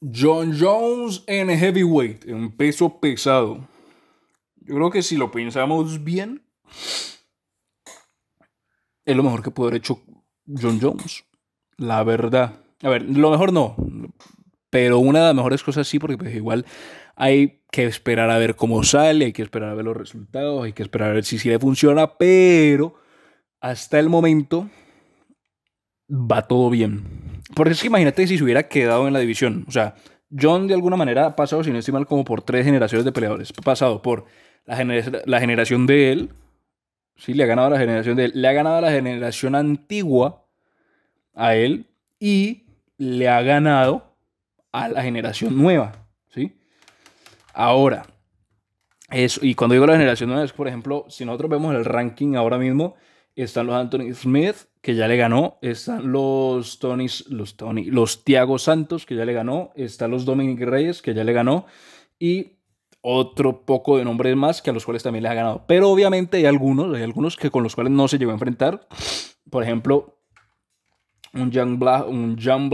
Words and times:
John 0.00 0.56
Jones 0.58 1.24
en 1.26 1.48
heavyweight, 1.48 2.26
en 2.26 2.56
peso 2.56 3.00
pesado. 3.00 3.68
Yo 4.56 4.74
creo 4.74 4.90
que 4.90 5.02
si 5.02 5.16
lo 5.16 5.30
pensamos 5.30 6.04
bien, 6.04 6.42
es 9.04 9.16
lo 9.16 9.22
mejor 9.22 9.42
que 9.42 9.50
puede 9.50 9.70
haber 9.70 9.78
hecho 9.78 10.02
John 10.46 10.78
Jones. 10.80 11.24
La 11.76 12.02
verdad. 12.04 12.60
A 12.82 12.88
ver, 12.88 13.02
lo 13.02 13.30
mejor 13.30 13.52
no. 13.52 13.76
Pero 14.70 14.98
una 14.98 15.20
de 15.20 15.26
las 15.26 15.34
mejores 15.34 15.62
cosas 15.62 15.86
sí, 15.86 15.98
porque 15.98 16.18
pues 16.18 16.34
igual 16.34 16.66
hay 17.14 17.62
que 17.70 17.86
esperar 17.86 18.30
a 18.30 18.38
ver 18.38 18.56
cómo 18.56 18.82
sale, 18.82 19.26
hay 19.26 19.32
que 19.32 19.42
esperar 19.42 19.70
a 19.70 19.74
ver 19.74 19.84
los 19.84 19.96
resultados, 19.96 20.64
hay 20.64 20.72
que 20.72 20.82
esperar 20.82 21.10
a 21.10 21.14
ver 21.14 21.24
si 21.24 21.38
sí 21.38 21.48
le 21.48 21.58
funciona, 21.58 22.18
pero 22.18 22.94
hasta 23.60 23.98
el 23.98 24.08
momento 24.08 24.68
va 26.10 26.46
todo 26.46 26.70
bien. 26.70 27.25
Porque 27.56 27.72
es 27.72 27.80
que 27.80 27.86
imagínate 27.86 28.26
si 28.26 28.36
se 28.36 28.44
hubiera 28.44 28.68
quedado 28.68 29.06
en 29.06 29.14
la 29.14 29.18
división. 29.18 29.64
O 29.66 29.70
sea, 29.70 29.94
John 30.30 30.66
de 30.66 30.74
alguna 30.74 30.96
manera 30.96 31.24
ha 31.24 31.36
pasado, 31.36 31.64
si 31.64 31.70
no 31.70 31.78
estoy 31.78 31.94
mal, 31.94 32.06
como 32.06 32.22
por 32.22 32.42
tres 32.42 32.66
generaciones 32.66 33.06
de 33.06 33.12
peleadores. 33.12 33.50
Ha 33.56 33.62
pasado 33.62 34.02
por 34.02 34.26
la, 34.66 34.76
la 35.24 35.40
generación 35.40 35.86
de 35.86 36.12
él, 36.12 36.30
sí, 37.16 37.32
le 37.32 37.44
ha 37.44 37.46
ganado 37.46 37.68
a 37.68 37.70
la 37.70 37.78
generación 37.78 38.14
de 38.14 38.26
él, 38.26 38.32
le 38.34 38.46
ha 38.46 38.52
ganado 38.52 38.76
a 38.76 38.80
la 38.82 38.90
generación 38.90 39.54
antigua 39.54 40.44
a 41.32 41.54
él 41.54 41.86
y 42.20 42.66
le 42.98 43.26
ha 43.26 43.40
ganado 43.40 44.14
a 44.70 44.88
la 44.88 45.02
generación 45.02 45.56
nueva, 45.56 45.92
¿sí? 46.28 46.58
Ahora, 47.54 48.04
eso, 49.08 49.40
y 49.42 49.54
cuando 49.54 49.72
digo 49.72 49.86
la 49.86 49.94
generación 49.94 50.28
nueva 50.28 50.44
es, 50.44 50.52
por 50.52 50.68
ejemplo, 50.68 51.06
si 51.08 51.24
nosotros 51.24 51.50
vemos 51.52 51.74
el 51.74 51.86
ranking 51.86 52.34
ahora 52.34 52.58
mismo, 52.58 52.96
están 53.44 53.66
los 53.66 53.76
Anthony 53.76 54.12
Smith, 54.14 54.56
que 54.80 54.94
ya 54.94 55.06
le 55.08 55.16
ganó, 55.16 55.58
están 55.60 56.10
los 56.10 56.78
Tony, 56.78 57.06
los 57.28 57.56
Tony, 57.56 57.84
los 57.84 58.24
Thiago 58.24 58.58
Santos, 58.58 59.04
que 59.04 59.14
ya 59.14 59.24
le 59.24 59.32
ganó, 59.32 59.72
están 59.76 60.10
los 60.10 60.24
Dominic 60.24 60.60
Reyes, 60.60 61.02
que 61.02 61.14
ya 61.14 61.22
le 61.22 61.32
ganó, 61.32 61.66
y 62.18 62.52
otro 63.02 63.64
poco 63.64 63.98
de 63.98 64.04
nombres 64.04 64.34
más 64.34 64.62
que 64.62 64.70
a 64.70 64.72
los 64.72 64.84
cuales 64.84 65.02
también 65.02 65.22
le 65.22 65.28
ha 65.28 65.34
ganado. 65.34 65.64
Pero 65.68 65.90
obviamente 65.90 66.38
hay 66.38 66.46
algunos, 66.46 66.94
hay 66.94 67.02
algunos 67.02 67.36
que 67.36 67.50
con 67.50 67.62
los 67.62 67.74
cuales 67.74 67.92
no 67.92 68.08
se 68.08 68.18
llegó 68.18 68.32
a 68.32 68.34
enfrentar. 68.34 68.88
Por 69.50 69.62
ejemplo, 69.62 70.18
un 71.32 71.52
Jan, 71.52 71.78
Bla, 71.78 72.04
un 72.04 72.36
Jan 72.38 72.70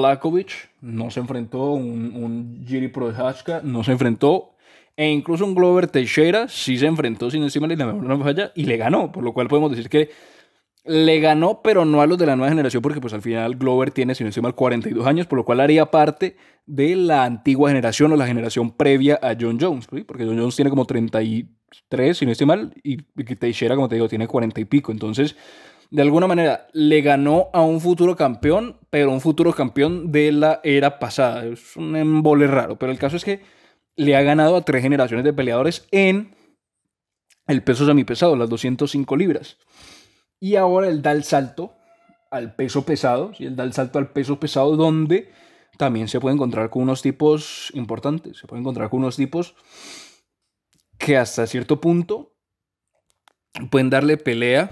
no 0.81 1.11
se 1.11 1.21
enfrentó, 1.21 1.73
un, 1.73 2.15
un 2.15 2.65
Jiri 2.67 2.89
Prohaska 2.89 3.61
no 3.65 3.85
se 3.85 3.93
enfrentó, 3.93 4.55
e 4.97 5.11
incluso 5.11 5.45
un 5.45 5.55
Glover 5.55 5.87
Teixeira 5.87 6.49
sí 6.49 6.79
se 6.79 6.87
enfrentó 6.87 7.31
sin 7.31 7.43
encima 7.43 7.67
de 7.67 7.77
la 7.77 7.93
mejor 7.93 8.23
falla 8.23 8.53
y 8.55 8.65
le 8.65 8.77
ganó, 8.77 9.11
por 9.11 9.25
lo 9.25 9.33
cual 9.33 9.49
podemos 9.49 9.71
decir 9.71 9.89
que 9.89 10.11
le 10.85 11.21
ganó, 11.21 11.63
pero 11.63 11.85
no 11.85 12.01
a 12.01 12.07
los 12.07 12.19
de 12.19 12.27
la 12.27 12.37
nueva 12.37 12.51
generación, 12.51 12.83
porque 12.83 13.01
pues 13.01 13.15
al 13.15 13.23
final 13.23 13.57
Glover 13.57 13.91
tiene, 13.91 14.15
si 14.15 14.25
no 14.25 14.29
estoy 14.29 14.43
mal, 14.43 14.55
42 14.55 15.07
años, 15.07 15.27
por 15.27 15.39
lo 15.39 15.45
cual 15.45 15.61
haría 15.61 15.91
parte 15.91 16.37
de 16.67 16.97
la 16.97 17.25
antigua 17.25 17.71
generación 17.71 18.13
o 18.13 18.17
la 18.17 18.27
generación 18.27 18.73
previa 18.77 19.19
a 19.23 19.37
John 19.39 19.59
Jones, 19.61 19.87
porque 19.87 20.25
John 20.25 20.39
Jones 20.39 20.57
tiene 20.57 20.71
como 20.71 20.85
33, 20.85 22.17
si 22.17 22.27
no 22.27 22.33
estoy 22.33 22.47
mal, 22.47 22.75
y 22.83 22.97
Teixeira, 23.37 23.77
como 23.77 23.89
te 23.89 23.95
digo, 23.95 24.09
tiene 24.09 24.27
40 24.27 24.61
y 24.61 24.65
pico. 24.65 24.91
Entonces, 24.93 25.37
de 25.91 26.03
alguna 26.03 26.27
manera, 26.27 26.69
le 26.73 27.03
ganó 27.03 27.51
a 27.53 27.61
un 27.61 27.81
futuro 27.81 28.17
campeón, 28.17 28.79
pero 28.91 29.13
un 29.13 29.21
futuro 29.21 29.53
campeón 29.53 30.11
de 30.11 30.33
la 30.33 30.61
era 30.65 30.99
pasada. 30.99 31.45
Es 31.45 31.77
un 31.77 31.95
embole 31.97 32.47
raro, 32.47 32.79
pero 32.79 32.91
el 32.91 32.99
caso 32.99 33.17
es 33.17 33.25
que 33.25 33.43
le 33.95 34.17
ha 34.17 34.23
ganado 34.23 34.57
a 34.57 34.63
tres 34.63 34.83
generaciones 34.83 35.23
de 35.25 35.33
peleadores 35.33 35.87
en 35.91 36.35
el 37.47 37.63
peso 37.63 37.85
semipesado, 37.85 38.37
las 38.37 38.49
205 38.49 39.17
libras. 39.17 39.59
Y 40.43 40.57
ahora 40.57 40.89
él 40.89 41.03
da 41.03 41.13
el 41.13 41.23
salto 41.23 41.73
al 42.33 42.57
peso 42.57 42.85
pesado, 42.85 43.33
¿sí? 43.33 43.45
él 43.45 43.55
da 43.55 43.63
el 43.63 43.73
salto 43.73 44.01
al 44.01 44.11
peso 44.11 44.41
pesado 44.41 44.77
donde 44.77 45.31
también 45.79 46.09
se 46.09 46.19
puede 46.19 46.35
encontrar 46.35 46.69
con 46.69 46.83
unos 46.83 47.01
tipos 47.01 47.71
importantes, 47.75 48.39
se 48.39 48.49
puede 48.49 48.59
encontrar 48.59 48.91
con 48.91 48.99
unos 48.99 49.15
tipos 49.15 49.55
que 50.99 51.17
hasta 51.17 51.47
cierto 51.47 51.81
punto 51.81 52.35
pueden 53.71 53.89
darle 53.89 54.17
pelea 54.17 54.69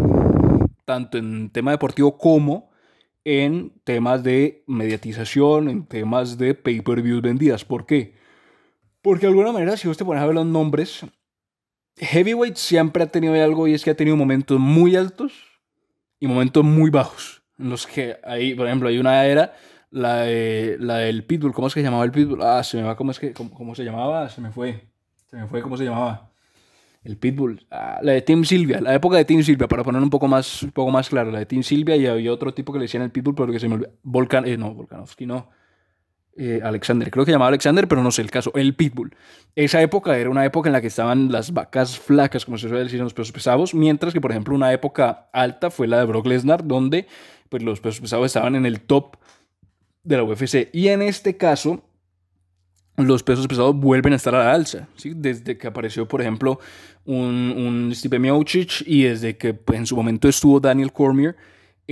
tanto 0.86 1.19
en 1.19 1.50
tema 1.50 1.70
deportivo 1.70 2.19
como 2.19 2.72
en 3.22 3.72
temas 3.84 4.25
de 4.25 4.64
mediatización, 4.66 5.69
en 5.69 5.86
temas 5.86 6.36
de 6.36 6.56
pay-per-views 6.56 7.22
vendidas. 7.22 7.64
¿Por 7.64 7.86
qué? 7.86 8.16
Porque 9.03 9.26
de 9.26 9.28
alguna 9.28 9.53
manera, 9.53 9.76
si 9.76 9.86
vos 9.86 9.97
te 9.97 10.04
pones 10.04 10.20
a 10.20 10.26
ver 10.26 10.34
los 10.34 10.47
nombres, 10.47 11.06
Heavyweight 11.97 12.56
siempre 12.56 13.04
ha 13.04 13.12
tenido 13.12 13.34
algo 13.34 13.69
y 13.69 13.75
es 13.75 13.84
que 13.84 13.91
ha 13.91 13.97
tenido 13.97 14.16
momentos 14.16 14.59
muy 14.59 14.97
altos 14.97 15.49
y 16.20 16.26
momentos 16.26 16.62
muy 16.62 16.91
bajos. 16.91 17.42
En 17.58 17.70
los 17.70 17.86
que 17.86 18.16
hay, 18.22 18.54
por 18.54 18.66
ejemplo, 18.66 18.88
hay 18.88 18.98
una 18.98 19.25
era, 19.25 19.54
la, 19.91 20.25
la 20.78 20.98
del 20.98 21.25
Pitbull. 21.25 21.53
¿Cómo 21.53 21.66
es 21.66 21.75
que 21.75 21.81
se 21.81 21.84
llamaba 21.84 22.04
el 22.04 22.12
Pitbull? 22.12 22.42
Ah, 22.42 22.62
se 22.62 22.76
me 22.76 22.84
va, 22.84 22.97
¿cómo 22.97 23.10
es 23.10 23.19
que, 23.19 23.32
cómo, 23.32 23.75
se 23.75 23.84
llamaba? 23.84 24.28
Se 24.28 24.41
me 24.41 24.53
fue. 24.53 24.86
Se 25.26 25.36
me 25.36 25.47
fue, 25.47 25.62
¿cómo 25.62 25.76
se 25.76 25.84
llamaba? 25.84 26.30
El 27.03 27.16
Pitbull. 27.16 27.66
Ah, 27.70 27.98
la 28.03 28.12
de 28.12 28.22
Team 28.22 28.44
Silvia, 28.44 28.80
la 28.80 28.94
época 28.94 29.16
de 29.16 29.25
Team 29.25 29.42
Silvia, 29.42 29.66
para 29.66 29.82
poner 29.82 30.03
un 30.03 30.10
poco 30.10 30.28
más, 30.28 30.62
un 30.62 30.70
poco 30.70 30.91
más 30.91 31.09
claro. 31.09 31.30
La 31.30 31.38
de 31.41 31.47
Team 31.47 31.62
Silvia 31.62 31.97
y 31.97 32.06
había 32.06 32.32
otro 32.32 32.53
tipo 32.53 32.72
que 32.72 32.78
le 32.78 32.84
decían 32.84 33.03
el 33.03 33.10
Pitbull, 33.10 33.34
pero 33.34 33.53
que 33.53 33.59
se 33.59 33.69
me 33.69 33.75
olvidó. 33.75 33.92
Volcan, 34.03 34.47
eh, 34.47 34.56
no, 34.56 34.75
Volkanovski 34.75 35.26
no. 35.26 35.48
Eh, 36.36 36.60
Alexander, 36.62 37.10
creo 37.10 37.24
que 37.24 37.32
llamaba 37.32 37.48
Alexander, 37.48 37.88
pero 37.88 38.02
no 38.02 38.10
sé 38.10 38.22
el 38.22 38.30
caso, 38.30 38.52
el 38.54 38.74
Pitbull. 38.74 39.14
Esa 39.56 39.82
época 39.82 40.16
era 40.16 40.30
una 40.30 40.44
época 40.44 40.68
en 40.68 40.72
la 40.72 40.80
que 40.80 40.86
estaban 40.86 41.30
las 41.32 41.52
vacas 41.52 41.98
flacas, 41.98 42.44
como 42.44 42.56
se 42.56 42.68
suele 42.68 42.84
decir 42.84 42.98
en 42.98 43.04
los 43.04 43.14
pesos 43.14 43.32
pesados, 43.32 43.74
mientras 43.74 44.12
que, 44.12 44.20
por 44.20 44.30
ejemplo, 44.30 44.54
una 44.54 44.72
época 44.72 45.28
alta 45.32 45.70
fue 45.70 45.88
la 45.88 45.98
de 45.98 46.04
Brock 46.04 46.26
Lesnar, 46.26 46.66
donde 46.66 47.06
pues, 47.48 47.62
los 47.62 47.80
pesos 47.80 48.00
pesados 48.00 48.26
estaban 48.26 48.54
en 48.54 48.64
el 48.64 48.80
top 48.80 49.16
de 50.04 50.16
la 50.16 50.22
UFC. 50.22 50.70
Y 50.72 50.88
en 50.88 51.02
este 51.02 51.36
caso, 51.36 51.82
los 52.97 53.22
pesos 53.22 53.47
pesados 53.48 53.74
vuelven 53.74 54.12
a 54.12 54.16
estar 54.16 54.34
a 54.34 54.44
la 54.44 54.52
alza, 54.52 54.88
desde 55.04 55.58
que 55.58 55.66
apareció, 55.66 56.06
por 56.06 56.20
ejemplo, 56.20 56.60
un, 57.04 57.54
un 57.56 57.94
Stipe 57.94 58.18
Miocic 58.18 58.82
y 58.86 59.02
desde 59.02 59.36
que 59.36 59.54
pues, 59.54 59.78
en 59.78 59.86
su 59.86 59.97
momento 59.97 60.28
estuvo 60.28 60.60
Daniel 60.60 60.92
Cormier 60.92 61.36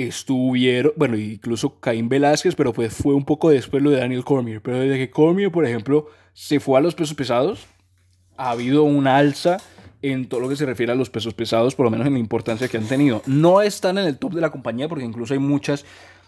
estuvieron, 0.06 0.92
bueno, 0.96 1.16
incluso 1.16 1.80
Caín 1.80 2.08
Velázquez, 2.08 2.54
pero 2.54 2.72
pues 2.72 2.94
fue 2.94 3.14
un 3.14 3.24
poco 3.24 3.50
después 3.50 3.82
lo 3.82 3.90
de 3.90 3.98
Daniel 3.98 4.24
Cormier. 4.24 4.62
Pero 4.62 4.78
desde 4.78 4.96
que 4.96 5.10
Cormier, 5.10 5.50
por 5.50 5.66
ejemplo, 5.66 6.06
se 6.34 6.60
fue 6.60 6.78
a 6.78 6.80
los 6.80 6.94
pesos 6.94 7.14
pesados, 7.14 7.66
ha 8.36 8.50
habido 8.50 8.84
una 8.84 9.16
alza 9.16 9.56
en 10.00 10.28
todo 10.28 10.38
lo 10.38 10.48
que 10.48 10.54
se 10.54 10.66
refiere 10.66 10.92
a 10.92 10.94
los 10.94 11.10
pesos 11.10 11.34
pesados, 11.34 11.74
por 11.74 11.84
lo 11.84 11.90
menos 11.90 12.06
en 12.06 12.12
la 12.12 12.20
importancia 12.20 12.68
que 12.68 12.76
han 12.76 12.86
tenido. 12.86 13.22
No 13.26 13.60
están 13.60 13.98
en 13.98 14.06
el 14.06 14.18
top 14.18 14.34
de 14.34 14.40
la 14.40 14.50
compañía 14.50 14.88
porque 14.88 15.04
incluso 15.04 15.34
hay 15.34 15.40
muchas, 15.40 15.84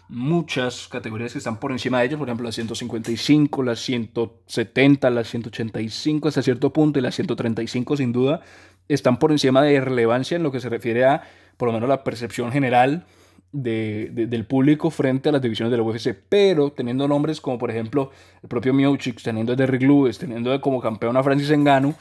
muchas 0.09 0.89
categorías 0.89 1.31
que 1.31 1.37
están 1.37 1.57
por 1.57 1.71
encima 1.71 1.99
de 1.99 2.07
ellos, 2.07 2.19
por 2.19 2.27
ejemplo 2.27 2.43
las 2.43 2.55
155, 2.55 3.63
las 3.63 3.79
170, 3.79 5.09
las 5.11 5.29
185 5.29 6.27
hasta 6.27 6.41
cierto 6.41 6.73
punto 6.73 6.99
y 6.99 7.01
las 7.01 7.15
135 7.15 7.95
sin 7.95 8.11
duda 8.11 8.41
están 8.89 9.17
por 9.17 9.31
encima 9.31 9.61
de 9.61 9.79
relevancia 9.79 10.35
en 10.35 10.43
lo 10.43 10.51
que 10.51 10.59
se 10.59 10.67
refiere 10.67 11.05
a, 11.05 11.23
por 11.55 11.69
lo 11.69 11.73
menos, 11.73 11.87
la 11.87 12.03
percepción 12.03 12.51
general 12.51 13.05
de, 13.51 14.09
del 14.13 14.45
público 14.45 14.89
frente 14.89 15.29
a 15.29 15.31
las 15.31 15.41
divisiones 15.41 15.71
de 15.71 15.77
la 15.77 15.83
UFC, 15.83 16.15
pero 16.29 16.71
teniendo 16.71 17.07
nombres 17.07 17.41
como 17.41 17.57
por 17.57 17.69
ejemplo 17.69 18.11
el 18.41 18.49
propio 18.49 18.73
Miocic, 18.73 19.21
teniendo 19.21 19.53
a 19.53 19.55
Derrick 19.55 19.81
Lewis, 19.81 20.17
teniendo 20.17 20.59
como 20.61 20.79
campeón 20.79 21.17
a 21.17 21.23
Francis 21.23 21.51
Ngannou, 21.51 21.93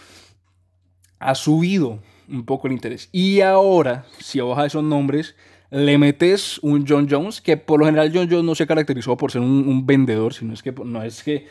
ha 1.19 1.35
subido 1.35 1.99
un 2.29 2.45
poco 2.45 2.69
el 2.69 2.73
interés. 2.73 3.09
Y 3.13 3.41
ahora, 3.41 4.07
si 4.19 4.41
baja 4.41 4.67
esos 4.67 4.85
nombres, 4.85 5.35
le 5.71 5.99
metes 5.99 6.59
un 6.63 6.85
John 6.87 7.09
Jones, 7.11 7.41
que 7.41 7.57
por 7.57 7.81
lo 7.81 7.87
general 7.87 8.11
John 8.15 8.29
Jones 8.31 8.45
no 8.45 8.55
se 8.55 8.67
caracterizó 8.67 9.17
por 9.17 9.33
ser 9.33 9.43
un, 9.43 9.87
vendedor, 9.87 10.33
sino 10.35 10.55
es 10.55 10.63
que 10.63 10.73
no 10.73 11.03
es 11.03 11.23
que 11.23 11.47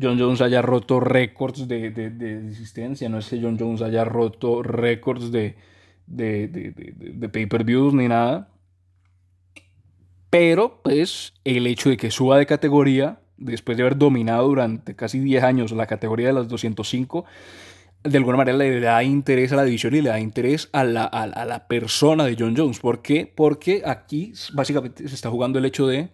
John 0.00 0.18
Jones 0.18 0.40
haya 0.40 0.62
roto 0.62 1.00
récords 1.00 1.68
de, 1.68 1.90
de, 1.90 2.10
de, 2.10 2.48
existencia, 2.48 3.08
no 3.08 3.18
es 3.18 3.28
que 3.28 3.40
John 3.40 3.58
Jones 3.58 3.82
haya 3.82 4.04
roto 4.04 4.62
récords 4.62 5.30
de, 5.30 5.56
de 6.06 7.28
pay-per-views 7.28 7.92
ni 7.92 8.08
nada. 8.08 8.51
Pero, 10.32 10.80
pues, 10.82 11.34
el 11.44 11.66
hecho 11.66 11.90
de 11.90 11.98
que 11.98 12.10
suba 12.10 12.38
de 12.38 12.46
categoría, 12.46 13.20
después 13.36 13.76
de 13.76 13.82
haber 13.82 13.98
dominado 13.98 14.48
durante 14.48 14.96
casi 14.96 15.18
10 15.18 15.44
años 15.44 15.72
la 15.72 15.86
categoría 15.86 16.28
de 16.28 16.32
las 16.32 16.48
205, 16.48 17.26
de 18.02 18.16
alguna 18.16 18.38
manera 18.38 18.56
le 18.56 18.80
da 18.80 19.04
interés 19.04 19.52
a 19.52 19.56
la 19.56 19.64
división 19.64 19.94
y 19.94 20.00
le 20.00 20.08
da 20.08 20.18
interés 20.18 20.70
a 20.72 20.84
la, 20.84 21.04
a, 21.04 21.44
la 21.44 21.68
persona 21.68 22.24
de 22.24 22.34
John 22.38 22.54
Jones. 22.56 22.80
¿Por 22.80 23.02
qué? 23.02 23.30
Porque 23.32 23.82
aquí 23.84 24.32
básicamente 24.54 25.06
se 25.06 25.14
está 25.14 25.28
jugando 25.28 25.58
el 25.58 25.66
hecho 25.66 25.86
de 25.86 26.08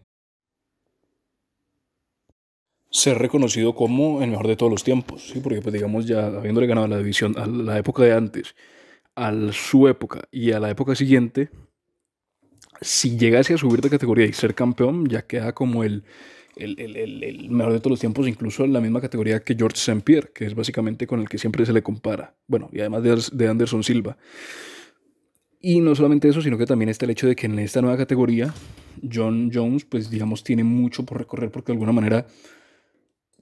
ser 2.91 3.19
reconocido 3.19 3.77
como 3.77 4.21
el 4.21 4.31
mejor 4.31 4.49
de 4.49 4.57
todos 4.57 4.73
los 4.73 4.83
tiempos, 4.83 5.29
¿sí? 5.29 5.39
porque 5.39 5.63
pues 5.63 5.73
digamos 5.73 6.07
ya 6.07 6.27
habiéndole 6.27 6.67
ganado 6.67 6.89
la 6.89 6.99
división 6.99 7.39
a 7.39 7.47
la 7.47 7.79
época 7.79 8.03
de 8.03 8.15
antes, 8.15 8.57
a 9.15 9.33
su 9.53 9.87
época 9.87 10.23
y 10.33 10.51
a 10.51 10.59
la 10.59 10.71
época 10.71 10.97
siguiente, 10.97 11.51
si 12.81 13.17
llegase 13.17 13.55
a 13.55 13.59
subir 13.59 13.81
de 13.81 13.91
categoría 13.91 14.27
y 14.27 14.33
ser 14.33 14.55
campeón, 14.55 15.07
ya 15.09 15.23
queda 15.23 15.53
como 15.53 15.85
el, 15.85 16.05
el, 16.57 16.79
el, 16.79 17.23
el, 17.25 17.51
mejor 17.51 17.73
de 17.73 17.79
todos 17.81 17.93
los 17.93 18.01
tiempos, 18.01 18.29
incluso 18.29 18.65
en 18.65 18.73
la 18.73 18.81
misma 18.81 19.01
categoría 19.01 19.41
que 19.41 19.55
George 19.55 19.77
St. 19.77 20.01
Pierre, 20.03 20.31
que 20.35 20.47
es 20.47 20.55
básicamente 20.55 21.07
con 21.07 21.21
el 21.21 21.29
que 21.29 21.39
siempre 21.39 21.65
se 21.67 21.73
le 21.73 21.83
compara. 21.83 22.35
Bueno, 22.47 22.69
y 22.73 22.81
además 22.81 23.03
de, 23.03 23.23
de 23.33 23.49
Anderson 23.49 23.83
Silva. 23.83 24.17
Y 25.61 25.81
no 25.81 25.95
solamente 25.95 26.29
eso, 26.29 26.41
sino 26.41 26.57
que 26.57 26.67
también 26.67 26.89
está 26.89 27.05
el 27.05 27.11
hecho 27.11 27.27
de 27.27 27.35
que 27.35 27.47
en 27.47 27.59
esta 27.59 27.83
nueva 27.83 27.97
categoría, 27.97 28.55
John 29.13 29.51
Jones, 29.53 29.85
pues 29.85 30.09
digamos, 30.09 30.45
tiene 30.45 30.63
mucho 30.63 31.05
por 31.05 31.19
recorrer 31.19 31.51
porque 31.51 31.73
de 31.73 31.75
alguna 31.75 31.93
manera 31.93 32.27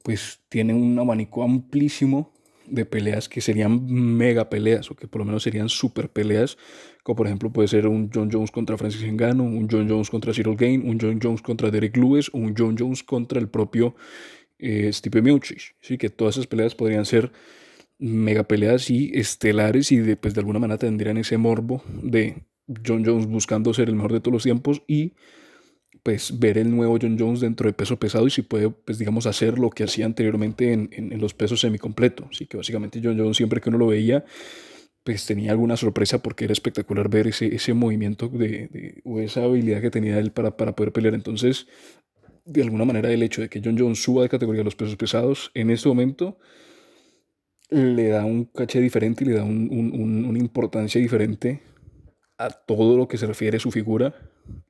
pues 0.02 0.40
tiene 0.48 0.72
un 0.72 0.96
abanico 0.98 1.42
amplísimo 1.42 2.32
de 2.68 2.84
peleas 2.84 3.28
que 3.28 3.40
serían 3.40 3.86
mega 3.86 4.48
peleas 4.48 4.90
o 4.90 4.96
que 4.96 5.08
por 5.08 5.20
lo 5.20 5.24
menos 5.24 5.42
serían 5.42 5.68
super 5.68 6.10
peleas, 6.10 6.58
como 7.02 7.16
por 7.16 7.26
ejemplo 7.26 7.52
puede 7.52 7.68
ser 7.68 7.86
un 7.86 8.10
John 8.12 8.30
Jones 8.32 8.50
contra 8.50 8.76
Francis 8.76 9.02
Ngannou, 9.02 9.46
un 9.46 9.68
John 9.70 9.88
Jones 9.88 10.10
contra 10.10 10.32
Cyril 10.32 10.56
Gain, 10.56 10.88
un 10.88 10.98
John 11.00 11.18
Jones 11.22 11.42
contra 11.42 11.70
Derek 11.70 11.96
Lewis 11.96 12.28
un 12.32 12.54
John 12.56 12.76
Jones 12.78 13.02
contra 13.02 13.38
el 13.38 13.48
propio 13.48 13.94
eh, 14.58 14.92
Stipe 14.92 15.22
Miocic, 15.22 15.76
¿sí? 15.80 15.98
que 15.98 16.10
todas 16.10 16.36
esas 16.36 16.46
peleas 16.46 16.74
podrían 16.74 17.04
ser 17.04 17.32
mega 17.98 18.44
peleas 18.44 18.90
y 18.90 19.10
estelares 19.14 19.92
y 19.92 20.16
pues, 20.16 20.34
de 20.34 20.40
alguna 20.40 20.58
manera 20.58 20.78
tendrían 20.78 21.16
ese 21.16 21.38
morbo 21.38 21.82
de 22.02 22.44
John 22.84 23.04
Jones 23.04 23.26
buscando 23.26 23.72
ser 23.72 23.88
el 23.88 23.94
mejor 23.96 24.12
de 24.12 24.20
todos 24.20 24.32
los 24.32 24.42
tiempos 24.42 24.82
y 24.86 25.14
pues 26.06 26.38
ver 26.38 26.56
el 26.56 26.70
nuevo 26.70 26.98
John 27.02 27.16
Jones 27.18 27.40
dentro 27.40 27.66
de 27.66 27.72
peso 27.72 27.98
pesado 27.98 28.28
y 28.28 28.30
si 28.30 28.42
puede, 28.42 28.70
pues 28.70 28.96
digamos, 28.96 29.26
hacer 29.26 29.58
lo 29.58 29.70
que 29.70 29.82
hacía 29.82 30.06
anteriormente 30.06 30.72
en, 30.72 30.88
en, 30.92 31.20
los 31.20 31.34
pesos 31.34 31.58
semicompleto. 31.60 32.28
Así 32.30 32.46
que 32.46 32.56
básicamente 32.56 33.00
John 33.02 33.18
Jones 33.18 33.36
siempre 33.36 33.60
que 33.60 33.70
uno 33.70 33.78
lo 33.78 33.88
veía, 33.88 34.24
pues 35.02 35.26
tenía 35.26 35.50
alguna 35.50 35.76
sorpresa 35.76 36.22
porque 36.22 36.44
era 36.44 36.52
espectacular 36.52 37.08
ver 37.08 37.26
ese, 37.26 37.52
ese 37.52 37.74
movimiento 37.74 38.28
de, 38.28 39.02
o 39.04 39.18
esa 39.18 39.42
habilidad 39.42 39.80
que 39.80 39.90
tenía 39.90 40.16
él 40.20 40.30
para, 40.30 40.56
para 40.56 40.76
poder 40.76 40.92
pelear. 40.92 41.14
Entonces, 41.14 41.66
de 42.44 42.62
alguna 42.62 42.84
manera, 42.84 43.10
el 43.10 43.24
hecho 43.24 43.42
de 43.42 43.48
que 43.48 43.60
John 43.60 43.76
Jones 43.76 44.00
suba 44.00 44.22
de 44.22 44.28
categoría 44.28 44.60
a 44.60 44.64
los 44.64 44.76
pesos 44.76 44.94
pesados 44.94 45.50
en 45.54 45.70
este 45.70 45.88
momento 45.88 46.38
le 47.68 48.10
da 48.10 48.24
un 48.24 48.44
caché 48.44 48.80
diferente 48.80 49.24
y 49.24 49.26
le 49.26 49.34
da 49.34 49.42
un, 49.42 49.68
un, 49.72 50.24
una 50.24 50.38
importancia 50.38 51.00
diferente 51.00 51.62
a 52.38 52.50
todo 52.50 52.96
lo 52.96 53.08
que 53.08 53.18
se 53.18 53.26
refiere 53.26 53.56
a 53.56 53.60
su 53.60 53.72
figura 53.72 54.14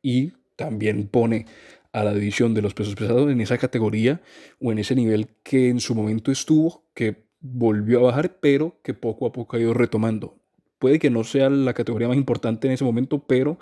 y 0.01 0.33
también 0.57 1.09
pone 1.09 1.47
a 1.93 2.05
la 2.05 2.13
división 2.13 2.53
de 2.53 2.63
los 2.63 2.75
pesos 2.75 2.95
pesados 2.95 3.31
en 3.31 3.41
esa 3.41 3.57
categoría 3.59 4.21
o 4.61 4.73
en 4.73 4.79
ese 4.79 4.95
nivel 4.95 5.29
que 5.43 5.69
en 5.69 5.81
su 5.81 5.95
momento 5.95 6.31
estuvo, 6.31 6.85
que 6.95 7.27
volvió 7.41 8.01
a 8.01 8.03
bajar, 8.03 8.39
pero 8.41 8.81
que 8.83 8.93
poco 8.93 9.27
a 9.27 9.33
poco 9.33 9.57
ha 9.57 9.61
ido 9.61 9.73
retomando. 9.73 10.39
Puede 10.79 10.99
que 10.99 11.11
no 11.11 11.25
sea 11.25 11.49
la 11.49 11.73
categoría 11.73 12.09
más 12.09 12.17
importante 12.17 12.67
en 12.67 12.75
ese 12.75 12.85
momento, 12.85 13.27
pero 13.27 13.59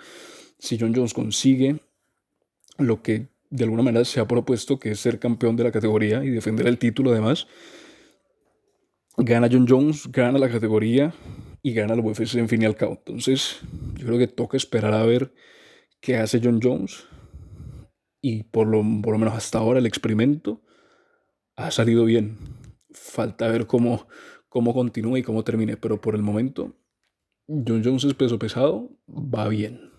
si 0.59 0.77
John 0.77 0.93
Jones 0.93 1.13
consigue 1.13 1.79
lo 2.77 3.01
que 3.01 3.29
de 3.49 3.63
alguna 3.63 3.83
manera 3.83 4.03
se 4.03 4.19
ha 4.19 4.27
propuesto, 4.27 4.79
que 4.79 4.91
es 4.91 4.99
ser 4.99 5.19
campeón 5.19 5.55
de 5.55 5.63
la 5.63 5.71
categoría 5.71 6.23
y 6.23 6.29
defender 6.29 6.67
el 6.67 6.77
título 6.77 7.11
además, 7.11 7.47
gana 9.17 9.47
John 9.49 9.65
Jones, 9.67 10.11
gana 10.11 10.37
la 10.39 10.49
categoría 10.49 11.13
y 11.61 11.73
gana 11.73 11.95
la 11.95 12.01
UFC 12.01 12.35
en 12.35 12.49
fin 12.49 12.63
y 12.63 12.65
al 12.65 12.75
cabo. 12.75 13.01
Entonces, 13.05 13.59
yo 13.95 14.07
creo 14.07 14.19
que 14.19 14.27
toca 14.27 14.57
esperar 14.57 14.93
a 14.93 15.05
ver 15.05 15.33
qué 16.05 16.17
hace 16.17 16.39
John 16.41 16.59
Jones. 16.61 17.07
Y 18.21 18.43
por 18.43 18.67
lo, 18.67 18.83
por 19.01 19.13
lo 19.13 19.17
menos 19.17 19.33
hasta 19.33 19.57
ahora 19.57 19.79
el 19.79 19.87
experimento 19.87 20.61
ha 21.55 21.71
salido 21.71 22.05
bien. 22.05 22.37
Falta 22.91 23.47
ver 23.47 23.65
cómo, 23.65 24.07
cómo 24.47 24.73
continúa 24.73 25.17
y 25.17 25.23
cómo 25.23 25.43
termine. 25.43 25.77
Pero 25.77 25.99
por 25.99 26.15
el 26.15 26.21
momento, 26.21 26.75
John 27.47 27.81
Jones 27.83 28.03
es 28.03 28.13
peso 28.13 28.37
pesado, 28.37 28.91
va 29.07 29.47
bien. 29.47 29.91